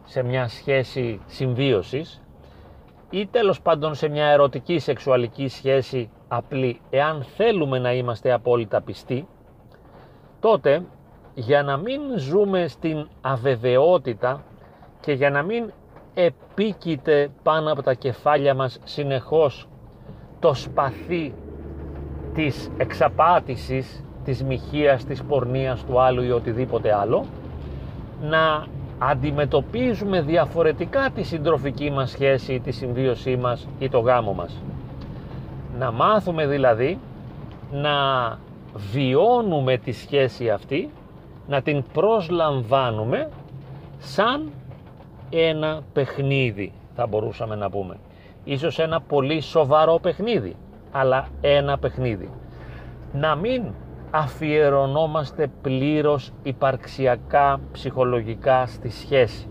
σε 0.06 0.24
μια 0.24 0.48
σχέση 0.48 1.22
συμβίωσης 1.26 2.22
ή 3.10 3.28
τέλος 3.28 3.62
πάντων 3.62 3.96
σε 3.96 4.08
μια 4.08 4.26
ερωτική 4.26 4.80
σεξουαλική 4.80 5.48
σχέση 5.48 6.10
απλή 6.28 6.82
εάν 6.90 7.24
θέλουμε 7.24 7.80
να 7.80 7.94
είμαστε 7.94 8.32
απόλυτα 8.32 8.82
πιστοί 8.82 9.28
τότε 10.40 10.82
για 11.34 11.64
να 11.64 11.78
μην 11.78 12.02
ζούμε 12.16 12.68
στην 12.68 13.08
αβεβαιότητα 13.22 14.44
και 15.00 15.12
για 15.12 15.30
να 15.30 15.44
μην 15.44 15.72
επίκειται 16.14 17.30
πάνω 17.44 17.72
από 17.72 17.84
τα 17.84 17.94
κεφάλια 17.94 18.54
μας 18.54 18.80
συνεχώς 18.84 19.68
το 20.40 20.54
σπαθί 20.54 21.34
της 22.34 22.72
εξαπάτησης, 22.78 24.04
της 24.24 24.44
μοιχείας, 24.44 25.06
της 25.06 25.24
πορνείας 25.24 25.86
του 25.86 26.00
άλλου 26.00 26.24
ή 26.24 26.32
οτιδήποτε 26.32 26.96
άλλο, 26.96 27.26
να 28.22 28.66
αντιμετωπίζουμε 29.00 30.22
διαφορετικά 30.22 31.10
τη 31.16 31.24
συντροφική 31.24 31.92
μας 31.92 32.10
σχέση, 32.10 32.60
τη 32.60 32.72
συμβίωσή 32.72 33.36
μας 33.36 33.68
ή 33.80 33.90
το 33.90 34.00
γάμο 34.00 34.34
μας. 34.34 34.62
Να 35.80 35.92
μάθουμε 35.92 36.48
δηλαδή 36.48 37.00
να 37.72 37.90
βιώνουμε 38.74 39.78
τη 39.78 39.92
σχέση 39.92 40.50
αυτή, 40.50 40.90
να 41.48 41.62
την 41.62 41.84
προσλαμβάνουμε 41.94 43.30
σαν 43.98 44.52
ένα 45.30 45.82
παιχνίδι 45.94 46.74
θα 46.96 47.08
μπορούσαμε 47.08 47.56
να 47.56 47.70
πούμε. 47.70 47.98
Ίσως 48.44 48.80
ένα 48.80 49.02
πολύ 49.02 49.42
σοβαρό 49.42 50.00
παιχνίδι, 50.02 50.56
αλλά 50.92 51.28
ένα 51.42 51.78
παιχνίδι. 51.78 52.30
Να 53.14 53.36
μην 53.36 53.64
αφιερωνόμαστε 54.12 55.52
πλήρως 55.62 56.32
υπαρξιακά, 56.44 57.60
ψυχολογικά 57.72 58.66
στη 58.66 58.90
σχέση. 58.90 59.48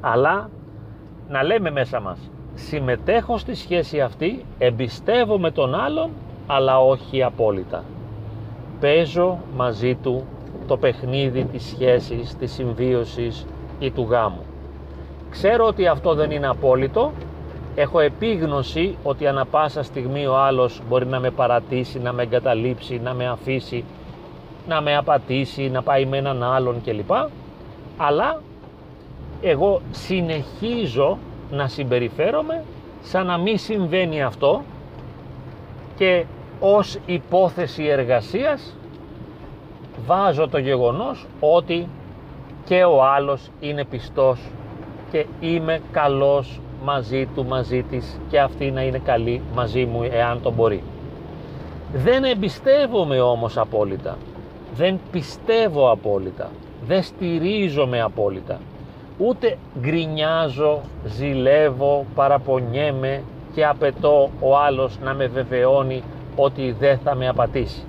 Αλλά 0.00 0.50
να 1.28 1.42
λέμε 1.42 1.70
μέσα 1.70 2.00
μας, 2.00 2.30
συμμετέχω 2.54 3.38
στη 3.38 3.54
σχέση 3.54 4.00
αυτή, 4.00 4.44
εμπιστεύομαι 4.58 5.50
τον 5.50 5.74
άλλον, 5.74 6.10
αλλά 6.46 6.80
όχι 6.80 7.22
απόλυτα. 7.22 7.84
Παίζω 8.82 9.38
μαζί 9.56 9.94
του 9.94 10.24
το 10.66 10.76
παιχνίδι 10.76 11.44
της 11.44 11.64
σχέσης, 11.64 12.36
της 12.36 12.52
συμβίωσης 12.52 13.46
ή 13.78 13.90
του 13.90 14.06
γάμου. 14.10 14.44
Ξέρω 15.30 15.66
ότι 15.66 15.86
αυτό 15.86 16.14
δεν 16.14 16.30
είναι 16.30 16.48
απόλυτο, 16.48 17.12
έχω 17.74 18.00
επίγνωση 18.00 18.96
ότι 19.02 19.26
ανα 19.26 19.44
πάσα 19.46 19.82
στιγμή 19.82 20.26
ο 20.26 20.36
άλλος 20.38 20.80
μπορεί 20.88 21.06
να 21.06 21.20
με 21.20 21.30
παρατήσει, 21.30 21.98
να 21.98 22.12
με 22.12 22.22
εγκαταλείψει, 22.22 23.00
να 23.04 23.14
με 23.14 23.28
αφήσει, 23.28 23.84
να 24.68 24.80
με 24.80 24.96
απατήσει, 24.96 25.68
να 25.68 25.82
πάει 25.82 26.04
με 26.04 26.16
έναν 26.16 26.42
άλλον 26.42 26.82
κλπ. 26.84 27.10
Αλλά 27.96 28.40
εγώ 29.42 29.80
συνεχίζω 29.90 31.18
να 31.50 31.68
συμπεριφέρομαι 31.68 32.64
σαν 33.02 33.26
να 33.26 33.38
μην 33.38 33.58
συμβαίνει 33.58 34.22
αυτό 34.22 34.62
και 35.96 36.24
ως 36.64 36.98
υπόθεση 37.06 37.84
εργασίας 37.84 38.76
βάζω 40.06 40.48
το 40.48 40.58
γεγονός 40.58 41.26
ότι 41.40 41.88
και 42.64 42.84
ο 42.84 43.04
άλλος 43.04 43.50
είναι 43.60 43.84
πιστός 43.84 44.40
και 45.10 45.26
είμαι 45.40 45.80
καλός 45.92 46.60
μαζί 46.84 47.28
του, 47.34 47.44
μαζί 47.44 47.82
της 47.82 48.20
και 48.28 48.40
αυτή 48.40 48.70
να 48.70 48.82
είναι 48.82 48.98
καλή 48.98 49.42
μαζί 49.54 49.84
μου 49.84 50.02
εάν 50.02 50.42
το 50.42 50.52
μπορεί. 50.52 50.82
Δεν 51.94 52.24
εμπιστεύομαι 52.24 53.20
όμως 53.20 53.56
απόλυτα. 53.56 54.16
Δεν 54.74 54.98
πιστεύω 55.10 55.90
απόλυτα. 55.90 56.50
Δεν 56.86 57.02
στηρίζομαι 57.02 58.00
απόλυτα. 58.00 58.60
Ούτε 59.18 59.56
γκρινιάζω, 59.80 60.80
ζηλεύω, 61.04 62.06
παραπονιέμαι 62.14 63.22
και 63.54 63.66
απαιτώ 63.66 64.30
ο 64.40 64.58
άλλος 64.58 64.98
να 65.02 65.14
με 65.14 65.26
βεβαιώνει 65.26 66.02
ότι 66.36 66.76
δεν 66.78 66.98
θα 66.98 67.14
με 67.14 67.28
απατήσει. 67.28 67.82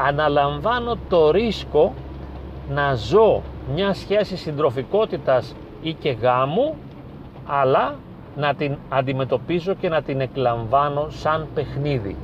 Αναλαμβάνω 0.00 0.96
το 1.08 1.30
ρίσκο 1.30 1.92
να 2.70 2.94
ζω 2.94 3.42
μια 3.74 3.94
σχέση 3.94 4.36
συντροφικότητας 4.36 5.54
ή 5.82 5.92
και 5.92 6.10
γάμου 6.10 6.74
αλλά 7.46 7.94
να 8.36 8.54
την 8.54 8.76
αντιμετωπίζω 8.88 9.74
και 9.74 9.88
να 9.88 10.02
την 10.02 10.20
εκλαμβάνω 10.20 11.06
σαν 11.10 11.46
παιχνίδι. 11.54 12.16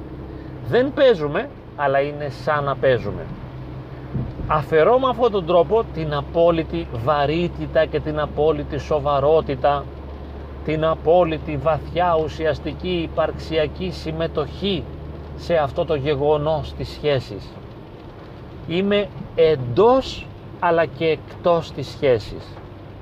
Δεν 0.68 0.92
παίζουμε, 0.92 1.48
αλλά 1.76 2.00
είναι 2.00 2.28
σαν 2.28 2.64
να 2.64 2.76
παίζουμε. 2.76 3.26
Αφαιρώ 4.46 4.98
με 4.98 5.08
αυτόν 5.08 5.30
τον 5.30 5.46
τρόπο 5.46 5.84
την 5.94 6.14
απόλυτη 6.14 6.86
βαρύτητα 7.04 7.84
και 7.84 8.00
την 8.00 8.20
απόλυτη 8.20 8.78
σοβαρότητα, 8.78 9.84
την 10.64 10.84
απόλυτη 10.84 11.56
βαθιά 11.56 12.18
ουσιαστική 12.24 13.08
υπαρξιακή 13.12 13.90
συμμετοχή 13.90 14.84
σε 15.36 15.54
αυτό 15.54 15.84
το 15.84 15.94
γεγονός 15.94 16.72
της 16.72 16.88
σχέσης. 16.88 17.48
Είμαι 18.68 19.08
εντός 19.34 20.26
αλλά 20.60 20.84
και 20.86 21.06
εκτός 21.06 21.72
της 21.72 21.88
σχέσης. 21.88 22.46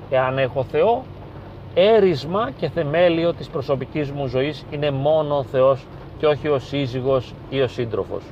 Εάν 0.09 0.37
έχω 0.37 0.63
Θεό 0.63 1.03
έρισμα 1.73 2.51
και 2.57 2.69
θεμέλιο 2.69 3.33
της 3.33 3.47
προσωπικής 3.47 4.11
μου 4.11 4.27
ζωής 4.27 4.65
είναι 4.71 4.91
μόνο 4.91 5.37
ο 5.37 5.43
Θεός 5.43 5.85
και 6.17 6.27
όχι 6.27 6.47
ο 6.47 6.59
σύζυγος 6.59 7.33
ή 7.49 7.61
ο 7.61 7.67
σύντροφος. 7.67 8.23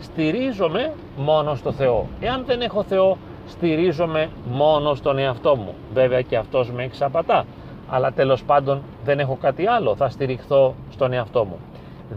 Στηρίζομαι 0.00 0.92
μόνο 1.16 1.54
στο 1.54 1.72
Θεό. 1.72 2.06
Εάν 2.20 2.44
δεν 2.46 2.60
έχω 2.60 2.82
Θεό, 2.82 3.16
στηρίζομαι 3.48 4.30
μόνο 4.50 4.94
στον 4.94 5.18
εαυτό 5.18 5.56
μου. 5.56 5.74
Βέβαια 5.94 6.20
και 6.20 6.36
αυτός 6.36 6.70
με 6.70 6.84
εξαπατά, 6.84 7.44
αλλά 7.88 8.12
τέλος 8.12 8.42
πάντων 8.44 8.82
δεν 9.04 9.18
έχω 9.18 9.38
κάτι 9.40 9.66
άλλο, 9.66 9.96
θα 9.96 10.08
στηριχθώ 10.08 10.74
στον 10.90 11.12
εαυτό 11.12 11.44
μου. 11.44 11.58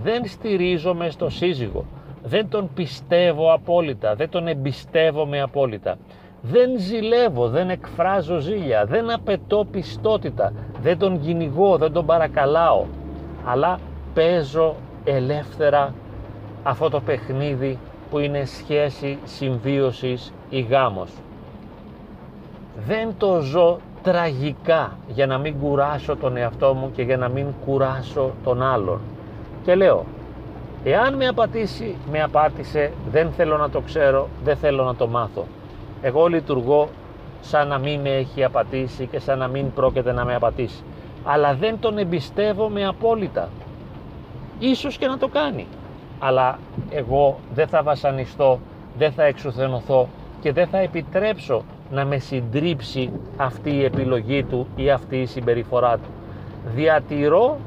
Δεν 0.03 0.25
στηρίζομαι 0.25 1.09
στο 1.09 1.29
σύζυγο, 1.29 1.85
δεν 2.23 2.49
τον 2.49 2.69
πιστεύω 2.73 3.53
απόλυτα, 3.53 4.15
δεν 4.15 4.29
τον 4.29 4.47
εμπιστεύομαι 4.47 5.41
απόλυτα 5.41 5.97
δεν 6.41 6.69
ζηλεύω, 6.77 7.47
δεν 7.47 7.69
εκφράζω 7.69 8.39
ζήλια, 8.39 8.85
δεν 8.85 9.11
απαιτώ 9.11 9.67
πιστότητα, 9.71 10.53
δεν 10.81 10.97
τον 10.97 11.21
κυνηγώ, 11.21 11.77
δεν 11.77 11.91
τον 11.91 12.05
παρακαλάω, 12.05 12.85
αλλά 13.45 13.79
παίζω 14.13 14.75
ελεύθερα 15.03 15.93
αυτό 16.63 16.89
το 16.89 16.99
παιχνίδι 16.99 17.77
που 18.09 18.19
είναι 18.19 18.45
σχέση 18.45 19.17
συμβίωσης 19.23 20.33
ή 20.49 20.61
γάμος. 20.61 21.11
Δεν 22.87 23.13
το 23.17 23.39
ζω 23.39 23.77
τραγικά 24.03 24.97
για 25.07 25.27
να 25.27 25.37
μην 25.37 25.59
κουράσω 25.59 26.15
τον 26.15 26.37
εαυτό 26.37 26.73
μου 26.73 26.91
και 26.91 27.01
για 27.01 27.17
να 27.17 27.29
μην 27.29 27.45
κουράσω 27.65 28.31
τον 28.43 28.61
άλλον. 28.61 28.99
Και 29.63 29.75
λέω, 29.75 30.05
εάν 30.83 31.15
με 31.15 31.27
απατήσει, 31.27 31.95
με 32.11 32.21
απάτησε, 32.21 32.91
δεν 33.11 33.31
θέλω 33.31 33.57
να 33.57 33.69
το 33.69 33.81
ξέρω, 33.81 34.27
δεν 34.43 34.57
θέλω 34.57 34.83
να 34.83 34.95
το 34.95 35.07
μάθω 35.07 35.45
εγώ 36.01 36.27
λειτουργώ 36.27 36.89
σαν 37.41 37.67
να 37.67 37.77
μην 37.77 37.99
με 37.99 38.09
έχει 38.09 38.43
απατήσει 38.43 39.05
και 39.05 39.19
σαν 39.19 39.37
να 39.37 39.47
μην 39.47 39.73
πρόκειται 39.73 40.11
να 40.11 40.25
με 40.25 40.35
απατήσει. 40.35 40.83
Αλλά 41.23 41.53
δεν 41.53 41.79
τον 41.79 41.97
εμπιστεύομαι 41.97 42.85
απόλυτα. 42.85 43.49
Ίσως 44.59 44.97
και 44.97 45.07
να 45.07 45.17
το 45.17 45.27
κάνει. 45.27 45.67
Αλλά 46.19 46.59
εγώ 46.89 47.39
δεν 47.53 47.67
θα 47.67 47.83
βασανιστώ, 47.83 48.59
δεν 48.97 49.11
θα 49.11 49.23
εξουθενωθώ 49.23 50.07
και 50.41 50.51
δεν 50.51 50.67
θα 50.67 50.77
επιτρέψω 50.77 51.63
να 51.91 52.05
με 52.05 52.17
συντρίψει 52.17 53.11
αυτή 53.37 53.69
η 53.69 53.83
επιλογή 53.83 54.43
του 54.43 54.67
ή 54.75 54.89
αυτή 54.89 55.17
η 55.17 55.25
συμπεριφορά 55.25 55.97
του. 55.97 56.09
Διατηρώ 56.75 57.57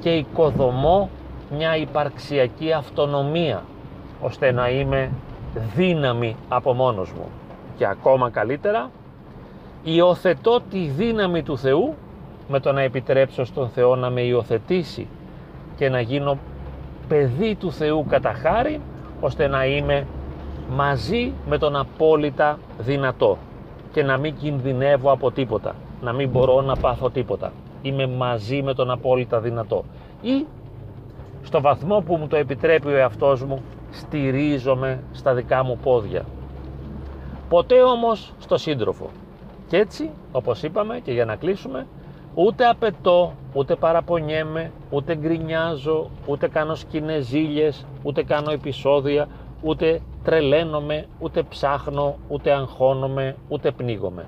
και 0.00 0.10
οικοδομώ 0.10 1.08
μια 1.56 1.76
υπαρξιακή 1.76 2.72
αυτονομία 2.72 3.62
ώστε 4.20 4.52
να 4.52 4.70
είμαι 4.70 5.10
δύναμη 5.74 6.36
από 6.48 6.72
μόνος 6.72 7.12
μου 7.12 7.26
και 7.76 7.86
ακόμα 7.86 8.30
καλύτερα 8.30 8.90
υιοθετώ 9.82 10.60
τη 10.70 10.78
δύναμη 10.78 11.42
του 11.42 11.58
Θεού 11.58 11.94
με 12.48 12.60
το 12.60 12.72
να 12.72 12.80
επιτρέψω 12.80 13.44
στον 13.44 13.68
Θεό 13.68 13.96
να 13.96 14.10
με 14.10 14.20
υιοθετήσει 14.20 15.06
και 15.76 15.88
να 15.88 16.00
γίνω 16.00 16.38
παιδί 17.08 17.54
του 17.54 17.72
Θεού 17.72 18.06
κατά 18.08 18.32
χάρη 18.32 18.80
ώστε 19.20 19.46
να 19.46 19.66
είμαι 19.66 20.06
μαζί 20.70 21.32
με 21.48 21.58
τον 21.58 21.76
απόλυτα 21.76 22.58
δυνατό 22.78 23.38
και 23.92 24.02
να 24.02 24.16
μην 24.16 24.34
κινδυνεύω 24.36 25.12
από 25.12 25.30
τίποτα, 25.30 25.74
να 26.02 26.12
μην 26.12 26.28
μπορώ 26.28 26.60
να 26.60 26.76
πάθω 26.76 27.10
τίποτα. 27.10 27.52
Είμαι 27.82 28.06
μαζί 28.06 28.62
με 28.62 28.74
τον 28.74 28.90
απόλυτα 28.90 29.40
δυνατό. 29.40 29.84
Ή 30.22 30.46
στο 31.44 31.60
βαθμό 31.60 32.00
που 32.00 32.16
μου 32.16 32.26
το 32.26 32.36
επιτρέπει 32.36 32.86
ο 32.86 32.96
εαυτός 32.96 33.44
μου 33.44 33.62
στηρίζομαι 33.90 35.02
στα 35.12 35.34
δικά 35.34 35.64
μου 35.64 35.78
πόδια 35.82 36.24
ποτέ 37.54 37.82
όμως 37.82 38.32
στο 38.38 38.56
σύντροφο. 38.56 39.10
Και 39.68 39.76
έτσι, 39.76 40.10
όπως 40.32 40.62
είπαμε 40.62 41.00
και 41.00 41.12
για 41.12 41.24
να 41.24 41.36
κλείσουμε, 41.36 41.86
ούτε 42.34 42.66
απαιτώ, 42.66 43.32
ούτε 43.52 43.76
παραπονιέμαι, 43.76 44.72
ούτε 44.90 45.16
γκρινιάζω, 45.16 46.10
ούτε 46.26 46.48
κάνω 46.48 46.74
σκηνές 46.74 47.24
ζήλιες, 47.26 47.86
ούτε 48.02 48.22
κάνω 48.22 48.50
επεισόδια, 48.50 49.28
ούτε 49.62 50.00
τρελαίνομαι, 50.24 51.06
ούτε 51.18 51.42
ψάχνω, 51.42 52.16
ούτε 52.28 52.50
αγχώνομαι, 52.52 53.36
ούτε 53.48 53.70
πνίγομαι. 53.70 54.26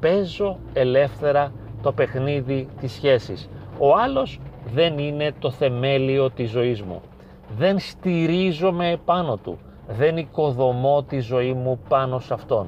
Παίζω 0.00 0.58
ελεύθερα 0.72 1.52
το 1.82 1.92
παιχνίδι 1.92 2.68
της 2.80 2.92
σχέσης. 2.92 3.48
Ο 3.78 3.94
άλλος 3.94 4.40
δεν 4.64 4.98
είναι 4.98 5.32
το 5.38 5.50
θεμέλιο 5.50 6.30
της 6.30 6.50
ζωής 6.50 6.82
μου. 6.82 7.00
Δεν 7.56 7.78
στηρίζομαι 7.78 8.90
επάνω 8.90 9.36
του. 9.36 9.58
Δεν 9.88 10.16
οικοδομώ 10.16 11.02
τη 11.02 11.20
ζωή 11.20 11.52
μου 11.52 11.80
πάνω 11.88 12.18
σε 12.18 12.34
αυτόν. 12.34 12.66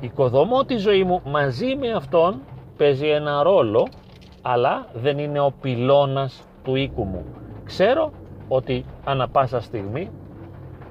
Οικοδομώ 0.00 0.64
τη 0.64 0.76
ζωή 0.76 1.04
μου 1.04 1.20
μαζί 1.24 1.76
με 1.76 1.92
αυτόν 1.92 2.40
παίζει 2.76 3.06
ένα 3.06 3.42
ρόλο 3.42 3.88
αλλά 4.42 4.86
δεν 4.94 5.18
είναι 5.18 5.40
ο 5.40 5.52
πυλώνας 5.60 6.42
του 6.64 6.74
οίκου 6.74 7.04
μου. 7.04 7.24
Ξέρω 7.64 8.12
ότι 8.48 8.84
ανα 9.04 9.28
πάσα 9.28 9.60
στιγμή 9.60 10.10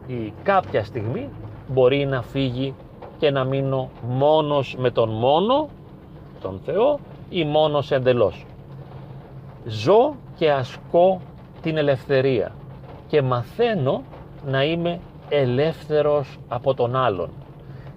ή 0.08 0.34
κάποια 0.44 0.84
στιγμή 0.84 1.30
μπορεί 1.68 2.06
να 2.06 2.22
φύγει 2.22 2.74
και 3.18 3.32
να 3.32 3.44
μείνω 3.44 3.90
μόνος 4.08 4.76
με 4.80 4.92
τον 4.92 5.10
μόνο, 5.10 5.70
τον 6.42 6.60
Θεό 6.66 7.00
ή 7.30 7.46
μόνος 7.46 7.92
εντελώς. 7.92 8.46
Ζω 9.68 10.16
και 10.36 10.52
ασκώ 10.52 11.22
την 11.62 11.78
ελευθερία 11.78 12.52
και 13.08 13.22
μαθαίνω 13.22 14.04
να 14.46 14.64
είμαι 14.64 15.00
ελεύθερος 15.30 16.38
από 16.48 16.74
τον 16.74 16.96
άλλον. 16.96 17.30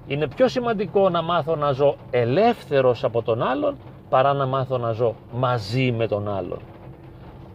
Είναι 0.06 0.28
πιο 0.28 0.48
σημαντικό 0.48 1.08
να 1.08 1.22
μάθω 1.22 1.56
να 1.56 1.72
ζω 1.72 1.96
ελεύθερος 2.10 3.04
από 3.04 3.22
τον 3.22 3.42
άλλον 3.42 3.76
παρά 4.08 4.32
να 4.32 4.46
μάθω 4.46 4.78
να 4.78 4.92
ζω 4.92 5.14
μαζί 5.32 5.92
με 5.92 6.06
τον 6.06 6.28
άλλον. 6.28 6.58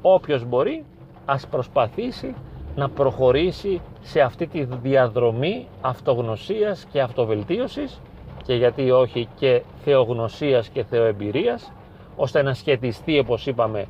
Όποιος 0.01 0.45
μπορεί 0.45 0.85
ας 1.25 1.47
προσπαθήσει 1.47 2.35
να 2.75 2.89
προχωρήσει 2.89 3.81
σε 4.01 4.21
αυτή 4.21 4.47
τη 4.47 4.63
διαδρομή 4.63 5.67
αυτογνωσίας 5.81 6.85
και 6.91 7.01
αυτοβελτίωσης 7.01 8.01
και 8.43 8.53
γιατί 8.53 8.91
όχι 8.91 9.27
και 9.35 9.61
θεογνωσίας 9.83 10.67
και 10.67 10.83
θεοεμπειρίας 10.83 11.71
ώστε 12.15 12.41
να 12.41 12.53
σχετιστεί 12.53 13.19
όπως 13.19 13.45
είπαμε 13.45 13.85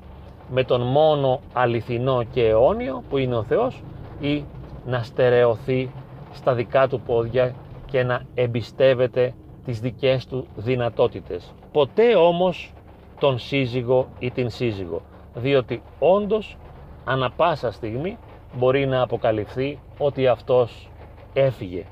με 0.53 0.63
τον 0.63 0.81
μόνο 0.81 1.39
αληθινό 1.53 2.23
και 2.23 2.47
αιώνιο 2.47 3.03
που 3.09 3.17
είναι 3.17 3.35
ο 3.35 3.43
Θεός 3.43 3.83
ή 4.19 4.43
να 4.85 5.03
στερεωθεί 5.03 5.89
στα 6.33 6.53
δικά 6.53 6.87
του 6.87 6.99
πόδια 6.99 7.53
και 7.85 8.03
να 8.03 8.21
εμπιστεύεται 8.33 9.33
τις 9.65 9.79
δικές 9.79 10.25
του 10.25 10.47
δυνατότητες. 10.55 11.53
Ποτέ 11.71 12.15
όμως 12.15 12.73
τον 13.19 13.39
σύζυγο 13.39 14.07
ή 14.19 14.31
την 14.31 14.49
σύζυγο, 14.49 15.01
διότι 15.33 15.81
όντως 15.99 16.57
ανα 17.03 17.31
πάσα 17.31 17.71
στιγμή 17.71 18.17
μπορεί 18.57 18.85
να 18.85 19.01
αποκαλυφθεί 19.01 19.79
ότι 19.97 20.27
αυτός 20.27 20.89
έφυγε. 21.33 21.85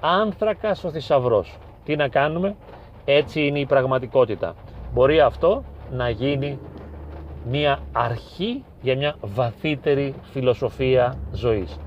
Άνθρακας 0.00 0.84
ο 0.84 0.90
θησαυρός. 0.90 1.58
Τι 1.84 1.96
να 1.96 2.08
κάνουμε, 2.08 2.56
έτσι 3.04 3.46
είναι 3.46 3.58
η 3.58 3.66
πραγματικότητα. 3.66 4.54
Μπορεί 4.92 5.20
αυτό 5.20 5.62
να 5.90 6.08
γίνει 6.08 6.58
μια 7.50 7.78
αρχή 7.92 8.64
για 8.80 8.96
μια 8.96 9.14
βαθύτερη 9.20 10.14
φιλοσοφία 10.32 11.16
ζωής. 11.32 11.78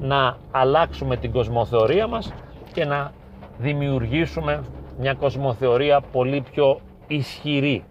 Να 0.00 0.36
αλλάξουμε 0.50 1.16
την 1.16 1.32
κοσμοθεωρία 1.32 2.06
μας 2.06 2.32
και 2.72 2.84
να 2.84 3.12
δημιουργήσουμε 3.58 4.64
μια 4.98 5.14
κοσμοθεωρία 5.14 6.00
πολύ 6.00 6.44
πιο 6.52 6.80
ισχυρή. 7.06 7.84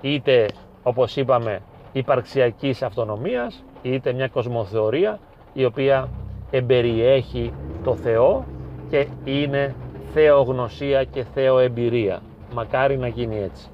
Είτε 0.00 0.48
όπως 0.82 1.16
είπαμε 1.16 1.60
υπαρξιακής 1.92 2.82
αυτονομίας, 2.82 3.64
είτε 3.82 4.12
μια 4.12 4.28
κοσμοθεωρία 4.28 5.18
η 5.52 5.64
οποία 5.64 6.08
εμπεριέχει 6.50 7.52
το 7.84 7.94
Θεό 7.94 8.44
και 8.90 9.06
είναι 9.24 9.74
θεογνωσία 10.12 11.04
και 11.04 11.24
θεοεμπειρία. 11.34 12.20
Μακάρι 12.54 12.96
να 12.96 13.08
γίνει 13.08 13.36
έτσι. 13.36 13.68